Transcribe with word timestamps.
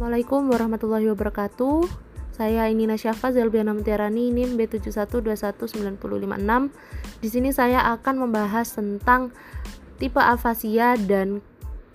Assalamualaikum 0.00 0.48
warahmatullahi 0.48 1.12
wabarakatuh. 1.12 1.84
Saya 2.32 2.72
Inina 2.72 2.96
Syafa 2.96 3.36
Zelbiana 3.36 3.76
Mutiarani 3.76 4.32
NIM 4.32 4.56
B71219556. 4.56 6.72
Di 7.20 7.28
sini 7.28 7.52
saya 7.52 7.84
akan 7.92 8.24
membahas 8.24 8.72
tentang 8.72 9.28
tipe 10.00 10.16
afasia 10.16 10.96
dan 10.96 11.44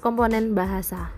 komponen 0.06 0.54
bahasa. 0.54 1.18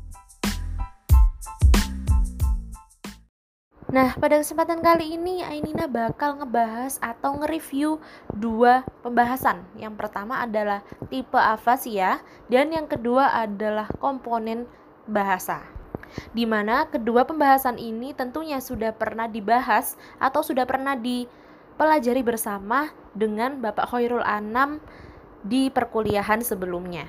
Nah, 3.92 4.16
pada 4.16 4.40
kesempatan 4.40 4.80
kali 4.80 5.20
ini 5.20 5.44
Ainina 5.44 5.92
bakal 5.92 6.40
ngebahas 6.40 7.04
atau 7.04 7.36
nge-review 7.44 8.00
dua 8.32 8.88
pembahasan. 9.04 9.60
Yang 9.76 10.08
pertama 10.08 10.40
adalah 10.40 10.88
tipe 11.12 11.36
afasia 11.36 12.24
dan 12.48 12.72
yang 12.72 12.88
kedua 12.88 13.44
adalah 13.44 13.92
komponen 14.00 14.72
bahasa 15.04 15.76
di 16.32 16.48
mana 16.48 16.88
kedua 16.88 17.28
pembahasan 17.28 17.78
ini 17.78 18.12
tentunya 18.14 18.60
sudah 18.60 18.94
pernah 18.96 19.26
dibahas 19.26 19.96
atau 20.18 20.42
sudah 20.42 20.64
pernah 20.68 20.98
dipelajari 20.98 22.22
bersama 22.22 22.92
dengan 23.18 23.60
Bapak 23.62 23.90
Khairul 23.92 24.24
Anam 24.24 24.84
di 25.46 25.72
perkuliahan 25.72 26.44
sebelumnya. 26.44 27.08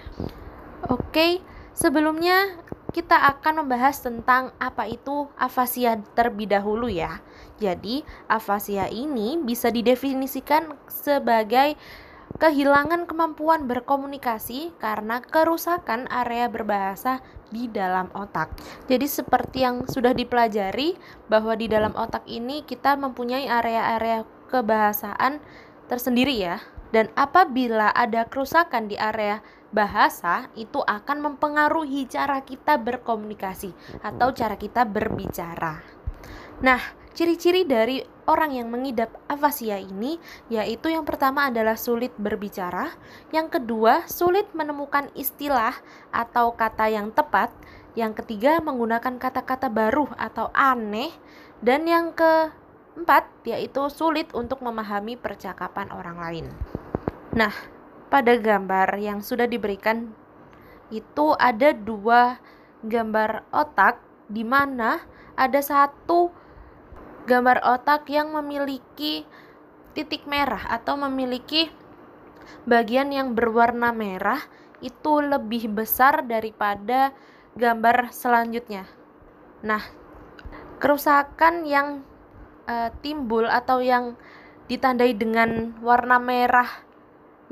Oke, 0.88 1.42
sebelumnya 1.74 2.54
kita 2.88 3.20
akan 3.36 3.64
membahas 3.64 4.00
tentang 4.00 4.56
apa 4.56 4.88
itu 4.88 5.28
afasia 5.36 6.00
terlebih 6.16 6.48
dahulu 6.48 6.88
ya. 6.88 7.20
Jadi, 7.60 8.06
afasia 8.30 8.88
ini 8.88 9.36
bisa 9.36 9.68
didefinisikan 9.68 10.72
sebagai 10.88 11.76
kehilangan 12.36 13.08
kemampuan 13.08 13.64
berkomunikasi 13.64 14.76
karena 14.76 15.24
kerusakan 15.24 16.04
area 16.12 16.52
berbahasa 16.52 17.24
di 17.48 17.64
dalam 17.72 18.12
otak. 18.12 18.52
Jadi 18.84 19.08
seperti 19.08 19.64
yang 19.64 19.88
sudah 19.88 20.12
dipelajari 20.12 21.00
bahwa 21.32 21.56
di 21.56 21.72
dalam 21.72 21.96
otak 21.96 22.28
ini 22.28 22.60
kita 22.68 23.00
mempunyai 23.00 23.48
area-area 23.48 24.28
kebahasaan 24.52 25.40
tersendiri 25.88 26.36
ya. 26.36 26.60
Dan 26.88 27.12
apabila 27.16 27.92
ada 27.92 28.24
kerusakan 28.28 28.88
di 28.88 28.96
area 28.96 29.44
bahasa 29.72 30.48
itu 30.56 30.80
akan 30.80 31.20
mempengaruhi 31.20 32.08
cara 32.08 32.40
kita 32.40 32.80
berkomunikasi 32.80 33.72
atau 34.00 34.32
cara 34.32 34.56
kita 34.56 34.88
berbicara. 34.88 35.84
Nah, 36.64 36.80
Ciri-ciri 37.18 37.66
dari 37.66 37.98
orang 38.28 38.52
yang 38.52 38.68
mengidap 38.68 39.16
afasia 39.24 39.80
ini 39.80 40.20
yaitu 40.52 40.92
yang 40.92 41.08
pertama 41.08 41.48
adalah 41.48 41.80
sulit 41.80 42.12
berbicara, 42.20 42.92
yang 43.32 43.48
kedua 43.48 44.04
sulit 44.04 44.44
menemukan 44.52 45.08
istilah 45.16 45.72
atau 46.12 46.52
kata 46.52 46.92
yang 46.92 47.08
tepat, 47.08 47.48
yang 47.96 48.12
ketiga 48.12 48.60
menggunakan 48.60 49.16
kata-kata 49.16 49.72
baru 49.72 50.12
atau 50.20 50.52
aneh, 50.52 51.10
dan 51.64 51.88
yang 51.88 52.12
keempat 52.12 53.26
yaitu 53.48 53.88
sulit 53.88 54.28
untuk 54.36 54.60
memahami 54.60 55.16
percakapan 55.16 55.88
orang 55.88 56.20
lain. 56.20 56.46
Nah, 57.32 57.52
pada 58.12 58.36
gambar 58.36 59.00
yang 59.00 59.24
sudah 59.24 59.48
diberikan 59.48 60.12
itu 60.92 61.36
ada 61.36 61.72
dua 61.72 62.40
gambar 62.84 63.48
otak 63.52 64.00
di 64.28 64.44
mana 64.44 65.04
ada 65.36 65.60
satu 65.60 66.32
gambar 67.28 67.60
otak 67.60 68.08
yang 68.08 68.32
memiliki 68.32 69.28
titik 69.92 70.24
merah 70.24 70.64
atau 70.72 70.96
memiliki 70.96 71.68
bagian 72.64 73.12
yang 73.12 73.36
berwarna 73.36 73.92
merah 73.92 74.40
itu 74.80 75.20
lebih 75.20 75.68
besar 75.68 76.24
daripada 76.24 77.12
gambar 77.52 78.16
selanjutnya. 78.16 78.88
Nah, 79.60 79.84
kerusakan 80.80 81.68
yang 81.68 82.00
e, 82.64 82.88
timbul 83.04 83.44
atau 83.44 83.84
yang 83.84 84.16
ditandai 84.72 85.12
dengan 85.12 85.76
warna 85.84 86.16
merah 86.16 86.80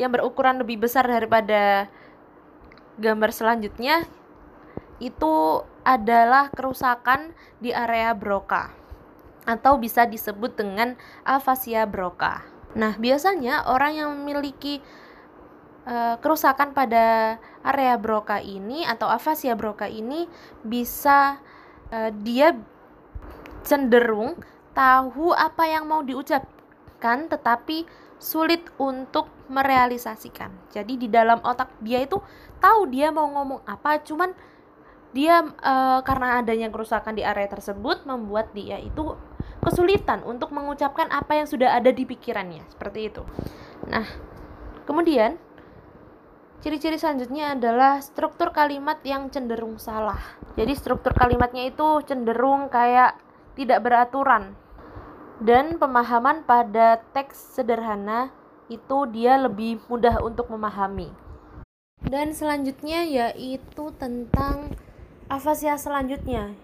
yang 0.01 0.09
berukuran 0.09 0.57
lebih 0.57 0.89
besar 0.89 1.05
daripada 1.05 1.93
gambar 2.97 3.29
selanjutnya 3.29 4.09
itu 5.05 5.61
adalah 5.85 6.49
kerusakan 6.49 7.37
di 7.61 7.69
area 7.69 8.17
Broca 8.17 8.86
atau 9.47 9.79
bisa 9.79 10.05
disebut 10.05 10.59
dengan 10.59 10.99
afasia 11.23 11.87
Broca. 11.87 12.43
Nah, 12.77 12.99
biasanya 12.99 13.71
orang 13.71 13.93
yang 13.97 14.11
memiliki 14.19 14.85
uh, 15.87 16.19
kerusakan 16.21 16.75
pada 16.75 17.39
area 17.65 17.95
Broca 17.97 18.43
ini 18.43 18.85
atau 18.85 19.09
afasia 19.09 19.55
Broca 19.57 19.87
ini 19.89 20.29
bisa 20.61 21.41
uh, 21.95 22.11
dia 22.21 22.59
cenderung 23.65 24.37
tahu 24.77 25.33
apa 25.33 25.65
yang 25.65 25.89
mau 25.89 26.05
diucapkan 26.05 27.27
tetapi 27.33 27.89
sulit 28.21 28.69
untuk 28.81 29.29
merealisasikan. 29.49 30.53
Jadi 30.73 30.97
di 30.97 31.09
dalam 31.09 31.41
otak 31.45 31.73
dia 31.81 32.01
itu 32.05 32.21
tahu 32.61 32.89
dia 32.89 33.13
mau 33.13 33.29
ngomong 33.29 33.65
apa, 33.69 34.01
cuman 34.01 34.33
dia 35.13 35.45
e, 35.45 35.75
karena 36.05 36.41
adanya 36.45 36.69
kerusakan 36.69 37.17
di 37.17 37.25
area 37.25 37.49
tersebut 37.49 38.05
membuat 38.05 38.53
dia 38.53 38.77
itu 38.81 39.17
kesulitan 39.67 40.23
untuk 40.23 40.55
mengucapkan 40.55 41.11
apa 41.11 41.43
yang 41.43 41.51
sudah 41.51 41.75
ada 41.75 41.91
di 41.91 42.07
pikirannya, 42.07 42.63
seperti 42.71 43.11
itu. 43.11 43.27
Nah, 43.91 44.07
kemudian 44.87 45.35
ciri-ciri 46.63 46.95
selanjutnya 46.95 47.59
adalah 47.59 47.99
struktur 47.99 48.55
kalimat 48.55 49.03
yang 49.03 49.27
cenderung 49.35 49.83
salah. 49.83 50.23
Jadi 50.55 50.71
struktur 50.79 51.11
kalimatnya 51.19 51.67
itu 51.67 51.99
cenderung 52.07 52.71
kayak 52.71 53.19
tidak 53.59 53.83
beraturan. 53.83 54.55
Dan 55.43 55.83
pemahaman 55.83 56.47
pada 56.47 57.03
teks 57.13 57.59
sederhana 57.59 58.31
itu 58.71 59.05
dia 59.11 59.37
lebih 59.37 59.83
mudah 59.91 60.23
untuk 60.23 60.49
memahami. 60.49 61.11
Dan 62.07 62.33
selanjutnya 62.33 63.03
yaitu 63.03 63.91
tentang 63.99 64.73
afasia 65.27 65.75
selanjutnya 65.75 66.55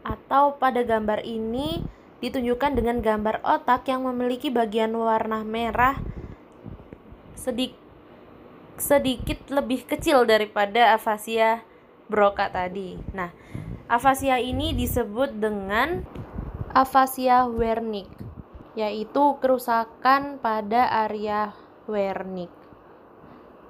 atau 0.00 0.56
pada 0.56 0.80
gambar 0.80 1.20
ini 1.20 1.84
ditunjukkan 2.20 2.76
dengan 2.76 3.00
gambar 3.00 3.40
otak 3.42 3.88
yang 3.88 4.04
memiliki 4.04 4.52
bagian 4.52 4.92
warna 4.92 5.40
merah 5.40 5.96
sedik, 7.36 7.72
sedikit 8.76 9.40
lebih 9.48 9.88
kecil 9.88 10.28
daripada 10.28 10.92
afasia 10.92 11.64
Broca 12.10 12.52
tadi. 12.52 13.00
Nah, 13.16 13.32
afasia 13.88 14.36
ini 14.36 14.76
disebut 14.76 15.40
dengan 15.40 16.04
afasia 16.76 17.48
Wernicke, 17.48 18.20
yaitu 18.76 19.40
kerusakan 19.40 20.36
pada 20.42 20.90
area 21.08 21.56
Wernicke. 21.88 22.60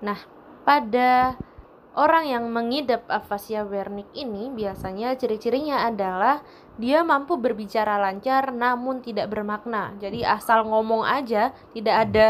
Nah, 0.03 0.19
pada 0.66 1.37
Orang 1.91 2.23
yang 2.31 2.47
mengidap 2.55 3.03
afasia 3.11 3.67
Wernicke 3.67 4.15
ini 4.15 4.47
biasanya 4.55 5.19
ciri-cirinya 5.19 5.91
adalah 5.91 6.39
dia 6.78 7.03
mampu 7.03 7.34
berbicara 7.34 7.99
lancar 7.99 8.55
namun 8.55 9.03
tidak 9.03 9.27
bermakna. 9.27 9.99
Jadi 9.99 10.23
asal 10.23 10.62
ngomong 10.71 11.03
aja, 11.03 11.51
tidak 11.75 11.97
ada 12.06 12.28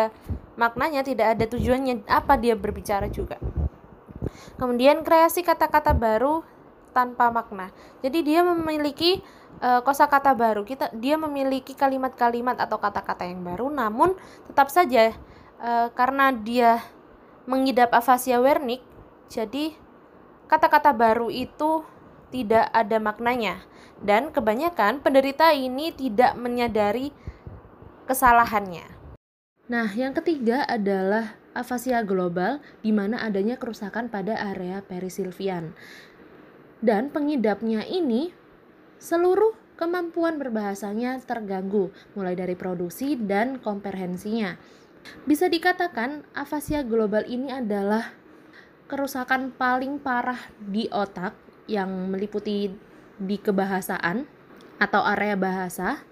maknanya, 0.57 1.05
tidak 1.05 1.37
ada 1.37 1.45
tujuannya 1.45 2.09
apa 2.09 2.41
dia 2.41 2.57
berbicara 2.57 3.13
juga. 3.13 3.37
Kemudian 4.57 5.05
kreasi 5.05 5.45
kata-kata 5.45 5.93
baru 5.93 6.41
tanpa 6.97 7.29
makna. 7.29 7.69
Jadi 8.01 8.25
dia 8.25 8.41
memiliki 8.41 9.21
uh, 9.61 9.85
kosakata 9.85 10.33
baru. 10.33 10.65
Kita 10.65 10.89
dia 10.97 11.21
memiliki 11.21 11.77
kalimat-kalimat 11.77 12.57
atau 12.57 12.81
kata-kata 12.81 13.29
yang 13.29 13.45
baru 13.45 13.69
namun 13.69 14.17
tetap 14.49 14.73
saja 14.73 15.13
uh, 15.61 15.93
karena 15.93 16.33
dia 16.33 16.81
mengidap 17.45 17.93
afasia 17.93 18.41
Wernicke 18.43 18.90
jadi, 19.31 19.79
kata-kata 20.51 20.91
baru 20.91 21.31
itu 21.31 21.87
tidak 22.35 22.67
ada 22.75 22.99
maknanya, 22.99 23.63
dan 24.03 24.35
kebanyakan 24.35 24.99
penderita 24.99 25.55
ini 25.55 25.95
tidak 25.95 26.35
menyadari 26.35 27.15
kesalahannya. 28.11 28.91
Nah, 29.71 29.87
yang 29.95 30.19
ketiga 30.19 30.67
adalah 30.67 31.39
afasia 31.55 32.03
global, 32.03 32.59
di 32.83 32.91
mana 32.91 33.23
adanya 33.23 33.55
kerusakan 33.55 34.11
pada 34.11 34.35
area 34.35 34.83
perisilvian. 34.83 35.79
Dan 36.83 37.15
pengidapnya 37.15 37.87
ini 37.87 38.35
seluruh 38.99 39.55
kemampuan 39.79 40.43
berbahasanya 40.43 41.23
terganggu, 41.23 41.95
mulai 42.19 42.35
dari 42.35 42.59
produksi 42.59 43.15
dan 43.15 43.63
komprehensinya. 43.63 44.59
Bisa 45.23 45.47
dikatakan 45.47 46.27
afasia 46.35 46.83
global 46.83 47.23
ini 47.31 47.55
adalah 47.55 48.20
kerusakan 48.91 49.55
paling 49.55 50.03
parah 50.03 50.51
di 50.59 50.91
otak 50.91 51.39
yang 51.71 52.11
meliputi 52.11 52.67
di 53.15 53.37
kebahasaan 53.39 54.27
atau 54.83 55.07
area 55.07 55.39
bahasa, 55.39 56.03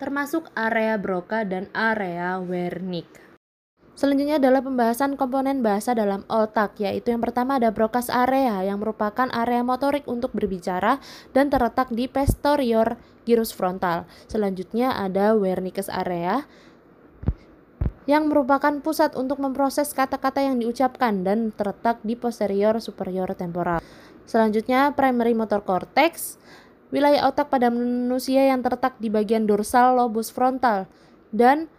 termasuk 0.00 0.48
area 0.56 0.96
Broca 0.96 1.44
dan 1.44 1.68
area 1.76 2.40
Wernicke. 2.40 3.20
Selanjutnya 3.92 4.40
adalah 4.40 4.64
pembahasan 4.64 5.20
komponen 5.20 5.60
bahasa 5.60 5.92
dalam 5.92 6.24
otak, 6.32 6.80
yaitu 6.80 7.12
yang 7.12 7.20
pertama 7.20 7.60
ada 7.60 7.68
brokas 7.68 8.08
area 8.08 8.64
yang 8.64 8.80
merupakan 8.80 9.28
area 9.28 9.60
motorik 9.60 10.08
untuk 10.08 10.32
berbicara 10.32 10.96
dan 11.36 11.52
terletak 11.52 11.92
di 11.92 12.08
posterior 12.08 12.96
gyrus 13.28 13.52
frontal. 13.52 14.08
Selanjutnya 14.32 14.96
ada 14.96 15.36
Wernicke's 15.36 15.92
area 15.92 16.48
yang 18.06 18.26
merupakan 18.26 18.82
pusat 18.82 19.14
untuk 19.14 19.38
memproses 19.38 19.94
kata-kata 19.94 20.42
yang 20.42 20.58
diucapkan 20.58 21.22
dan 21.22 21.54
terletak 21.54 22.02
di 22.02 22.18
posterior 22.18 22.78
superior 22.82 23.30
temporal. 23.38 23.78
Selanjutnya 24.26 24.94
primary 24.94 25.34
motor 25.34 25.62
cortex, 25.62 26.38
wilayah 26.90 27.30
otak 27.30 27.50
pada 27.50 27.70
manusia 27.70 28.46
yang 28.46 28.62
terletak 28.62 28.98
di 28.98 29.10
bagian 29.10 29.46
dorsal 29.46 29.98
lobus 29.98 30.34
frontal 30.34 30.90
dan 31.30 31.70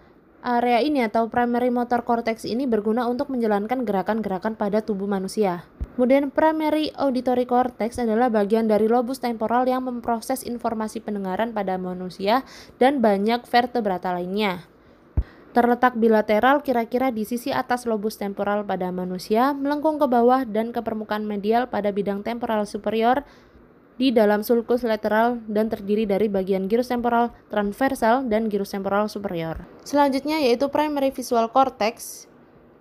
Area 0.43 0.83
ini 0.83 0.99
atau 0.99 1.31
primary 1.31 1.71
motor 1.71 2.03
cortex 2.03 2.43
ini 2.43 2.67
berguna 2.67 3.07
untuk 3.07 3.31
menjalankan 3.31 3.87
gerakan-gerakan 3.87 4.59
pada 4.59 4.83
tubuh 4.83 5.07
manusia. 5.07 5.63
Kemudian 5.95 6.35
primary 6.35 6.91
auditory 6.99 7.47
cortex 7.47 7.95
adalah 7.95 8.27
bagian 8.27 8.67
dari 8.67 8.91
lobus 8.91 9.23
temporal 9.23 9.63
yang 9.63 9.87
memproses 9.87 10.43
informasi 10.43 10.99
pendengaran 10.99 11.55
pada 11.55 11.79
manusia 11.79 12.43
dan 12.75 12.99
banyak 12.99 13.47
vertebrata 13.47 14.11
lainnya. 14.11 14.67
Terletak 15.53 15.93
bilateral 16.01 16.65
kira-kira 16.65 17.13
di 17.13 17.29
sisi 17.29 17.53
atas 17.53 17.85
lobus 17.85 18.17
temporal 18.17 18.65
pada 18.65 18.89
manusia, 18.89 19.53
melengkung 19.53 20.01
ke 20.01 20.09
bawah 20.09 20.49
dan 20.49 20.73
ke 20.73 20.81
permukaan 20.81 21.29
medial 21.29 21.69
pada 21.69 21.93
bidang 21.93 22.25
temporal 22.25 22.65
superior 22.65 23.21
di 24.01 24.09
dalam 24.09 24.41
sulcus 24.41 24.81
lateral 24.81 25.37
dan 25.45 25.69
terdiri 25.69 26.09
dari 26.09 26.25
bagian 26.25 26.65
gyrus 26.65 26.89
temporal 26.89 27.29
transversal 27.53 28.25
dan 28.25 28.49
gyrus 28.49 28.73
temporal 28.73 29.05
superior. 29.05 29.61
Selanjutnya 29.85 30.41
yaitu 30.41 30.65
primary 30.73 31.13
visual 31.13 31.45
cortex 31.53 32.25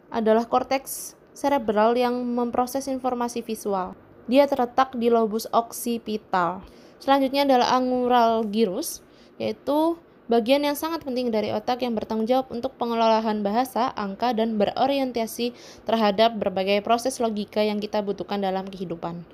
adalah 0.09 0.49
korteks 0.49 1.13
cerebral 1.37 1.93
yang 1.93 2.17
memproses 2.25 2.89
informasi 2.89 3.45
visual. 3.45 3.93
Dia 4.33 4.49
terletak 4.49 4.97
di 4.97 5.13
lobus 5.13 5.45
occipital. 5.53 6.65
Selanjutnya 6.97 7.45
adalah 7.45 7.77
angular 7.77 8.41
gyrus 8.49 9.05
yaitu 9.37 10.01
bagian 10.33 10.65
yang 10.65 10.73
sangat 10.73 11.05
penting 11.05 11.29
dari 11.29 11.53
otak 11.53 11.85
yang 11.85 11.93
bertanggung 11.93 12.25
jawab 12.25 12.49
untuk 12.49 12.73
pengelolaan 12.81 13.45
bahasa, 13.45 13.93
angka, 13.93 14.33
dan 14.33 14.57
berorientasi 14.57 15.53
terhadap 15.85 16.41
berbagai 16.41 16.81
proses 16.81 17.21
logika 17.21 17.61
yang 17.61 17.85
kita 17.85 18.01
butuhkan 18.01 18.41
dalam 18.41 18.65
kehidupan. 18.65 19.29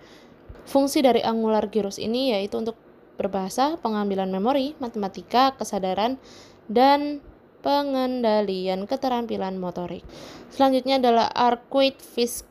Fungsi 0.66 1.06
dari 1.06 1.22
angular 1.22 1.70
gyrus 1.70 2.02
ini 2.02 2.34
yaitu 2.34 2.58
untuk 2.58 2.74
berbahasa, 3.14 3.78
pengambilan 3.78 4.26
memori, 4.34 4.74
matematika, 4.82 5.54
kesadaran, 5.54 6.18
dan 6.66 7.22
pengendalian 7.62 8.90
keterampilan 8.90 9.54
motorik. 9.54 10.02
Selanjutnya 10.50 10.98
adalah 10.98 11.30
arcuate 11.30 12.02
vis 12.02 12.42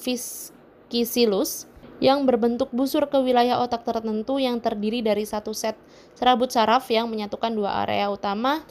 fiscicillus 0.00 1.69
yang 2.00 2.24
berbentuk 2.24 2.72
busur 2.72 3.06
ke 3.12 3.20
wilayah 3.20 3.60
otak 3.60 3.84
tertentu 3.84 4.40
yang 4.40 4.58
terdiri 4.58 5.04
dari 5.04 5.28
satu 5.28 5.52
set 5.52 5.76
serabut 6.16 6.48
saraf 6.48 6.88
yang 6.88 7.12
menyatukan 7.12 7.52
dua 7.52 7.84
area 7.84 8.08
utama 8.08 8.64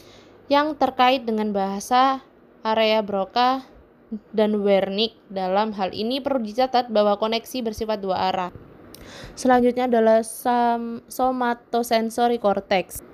yang 0.50 0.74
terkait 0.74 1.22
dengan 1.22 1.54
bahasa 1.54 2.26
area 2.66 3.00
Broca 3.06 3.62
dan 4.34 4.58
Wernicke. 4.58 5.14
Dalam 5.30 5.70
hal 5.78 5.94
ini 5.94 6.18
perlu 6.18 6.42
dicatat 6.42 6.90
bahwa 6.90 7.14
koneksi 7.16 7.62
bersifat 7.62 8.02
dua 8.02 8.34
arah. 8.34 8.50
Selanjutnya 9.38 9.86
adalah 9.86 10.26
somatosensory 11.06 12.42
cortex. 12.42 13.06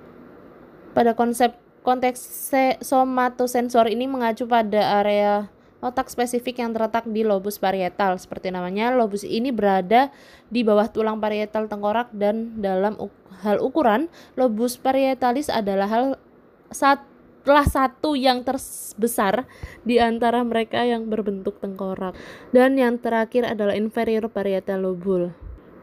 Pada 0.97 1.13
konsep 1.13 1.53
konteks 1.85 2.51
somatosensor 2.81 3.85
ini 3.87 4.09
mengacu 4.09 4.49
pada 4.49 4.99
area 4.99 5.47
otak 5.81 6.09
spesifik 6.09 6.63
yang 6.63 6.73
terletak 6.73 7.05
di 7.05 7.21
lobus 7.21 7.61
parietal. 7.61 8.17
Seperti 8.17 8.49
namanya, 8.49 8.93
lobus 8.93 9.21
ini 9.21 9.53
berada 9.53 10.09
di 10.49 10.65
bawah 10.65 10.89
tulang 10.89 11.21
parietal 11.21 11.69
tengkorak 11.69 12.09
dan 12.13 12.57
dalam 12.57 12.97
hal 13.45 13.57
ukuran, 13.61 14.09
lobus 14.33 14.77
parietalis 14.79 15.51
adalah 15.51 15.87
hal 15.89 16.05
sat 16.73 17.01
satu 17.47 18.19
yang 18.19 18.43
terbesar 18.43 19.47
di 19.87 20.03
antara 20.03 20.43
mereka 20.43 20.83
yang 20.83 21.07
berbentuk 21.07 21.63
tengkorak. 21.63 22.11
Dan 22.51 22.75
yang 22.75 22.99
terakhir 22.99 23.47
adalah 23.47 23.71
inferior 23.71 24.27
parietal 24.27 24.83
lobule. 24.83 25.31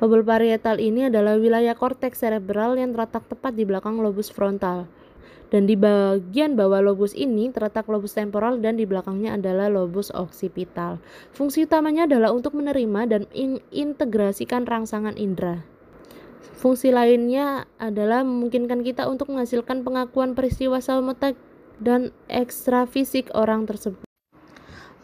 Lobul 0.04 0.20
parietal 0.20 0.76
ini 0.76 1.08
adalah 1.08 1.40
wilayah 1.40 1.72
korteks 1.72 2.20
cerebral 2.20 2.76
yang 2.76 2.92
terletak 2.92 3.24
tepat 3.24 3.56
di 3.56 3.64
belakang 3.64 3.96
lobus 3.96 4.28
frontal. 4.28 4.84
Dan 5.52 5.68
di 5.68 5.76
bagian 5.76 6.56
bawah 6.56 6.80
lobus 6.80 7.12
ini 7.12 7.52
terletak 7.52 7.86
lobus 7.86 8.16
temporal 8.16 8.58
dan 8.58 8.80
di 8.80 8.88
belakangnya 8.88 9.36
adalah 9.36 9.68
lobus 9.68 10.08
occipital. 10.14 11.02
Fungsi 11.36 11.68
utamanya 11.68 12.08
adalah 12.08 12.32
untuk 12.32 12.56
menerima 12.56 13.00
dan 13.06 13.22
mengintegrasikan 13.30 14.64
rangsangan 14.64 15.14
indera. 15.20 15.62
Fungsi 16.54 16.94
lainnya 16.96 17.68
adalah 17.76 18.24
memungkinkan 18.24 18.80
kita 18.80 19.04
untuk 19.04 19.28
menghasilkan 19.28 19.84
pengakuan 19.84 20.32
peristiwa 20.32 20.80
somatik 20.80 21.36
dan 21.76 22.08
ekstrafisik 22.32 23.28
orang 23.36 23.68
tersebut. 23.68 24.13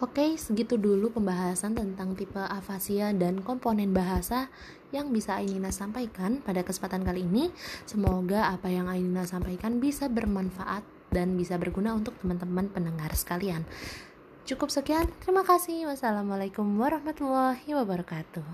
Oke, 0.00 0.32
segitu 0.40 0.80
dulu 0.80 1.12
pembahasan 1.12 1.76
tentang 1.76 2.16
tipe 2.16 2.40
afasia 2.40 3.12
dan 3.12 3.44
komponen 3.44 3.92
bahasa 3.92 4.48
yang 4.96 5.12
bisa 5.12 5.36
Ainina 5.36 5.68
sampaikan 5.68 6.40
pada 6.40 6.64
kesempatan 6.64 7.04
kali 7.04 7.28
ini. 7.28 7.52
Semoga 7.84 8.48
apa 8.48 8.72
yang 8.72 8.88
Ainina 8.88 9.28
sampaikan 9.28 9.76
bisa 9.76 10.08
bermanfaat 10.08 10.88
dan 11.12 11.36
bisa 11.36 11.60
berguna 11.60 11.92
untuk 11.92 12.16
teman-teman 12.16 12.72
pendengar 12.72 13.12
sekalian. 13.12 13.68
Cukup 14.48 14.72
sekian, 14.72 15.04
terima 15.20 15.44
kasih. 15.44 15.92
Wassalamualaikum 15.92 16.64
warahmatullahi 16.80 17.68
wabarakatuh. 17.68 18.48